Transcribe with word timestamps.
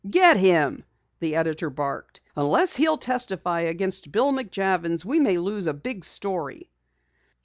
"Get 0.09 0.35
him!" 0.35 0.83
the 1.19 1.35
editor 1.35 1.69
barked. 1.69 2.21
"Unless 2.35 2.75
he'll 2.77 2.97
testify 2.97 3.59
against 3.59 4.11
Bill 4.11 4.31
McJavins 4.33 5.05
we 5.05 5.19
may 5.19 5.37
lose 5.37 5.67
a 5.67 5.75
big 5.75 6.03
story!" 6.03 6.71